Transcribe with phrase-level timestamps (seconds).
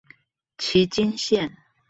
[0.57, 1.51] 旗津線